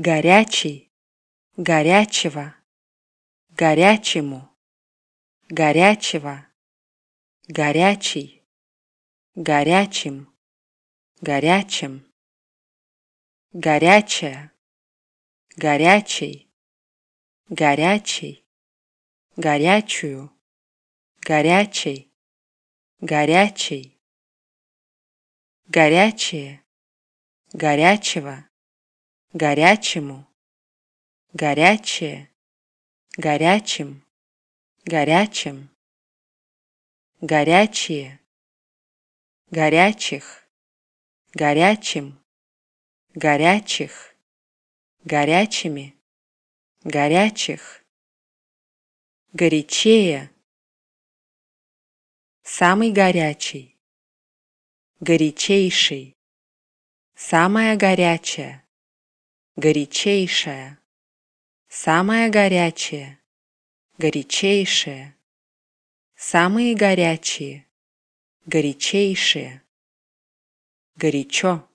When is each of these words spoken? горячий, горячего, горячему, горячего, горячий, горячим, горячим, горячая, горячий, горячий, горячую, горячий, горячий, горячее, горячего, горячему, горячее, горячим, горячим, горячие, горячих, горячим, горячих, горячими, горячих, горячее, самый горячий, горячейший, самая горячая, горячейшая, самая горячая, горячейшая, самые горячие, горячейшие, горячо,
горячий, 0.00 0.92
горячего, 1.56 2.54
горячему, 3.50 4.48
горячего, 5.48 6.46
горячий, 7.48 8.46
горячим, 9.34 10.32
горячим, 11.20 12.06
горячая, 13.52 14.52
горячий, 15.56 16.48
горячий, 17.48 18.46
горячую, 19.34 20.30
горячий, 21.22 22.12
горячий, 23.00 24.00
горячее, 25.66 26.62
горячего, 27.52 28.47
горячему, 29.32 30.26
горячее, 31.32 32.30
горячим, 33.16 34.04
горячим, 34.84 35.70
горячие, 37.20 38.20
горячих, 39.50 40.48
горячим, 41.34 42.18
горячих, 43.14 44.16
горячими, 45.04 45.94
горячих, 46.84 47.84
горячее, 49.32 50.30
самый 52.42 52.92
горячий, 52.92 53.78
горячейший, 55.00 56.16
самая 57.14 57.76
горячая, 57.76 58.67
горячейшая, 59.58 60.78
самая 61.66 62.30
горячая, 62.30 63.18
горячейшая, 63.98 65.16
самые 66.14 66.76
горячие, 66.76 67.66
горячейшие, 68.46 69.64
горячо, 70.94 71.67